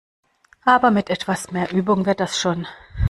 Aber 0.65 0.89
mit 0.89 1.11
etwas 1.11 1.51
mehr 1.51 1.71
Übung 1.71 2.07
wird 2.07 2.21
das 2.21 2.39
schon! 2.39 2.65